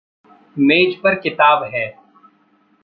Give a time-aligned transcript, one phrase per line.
[0.59, 1.97] मेज़ पर किताब है।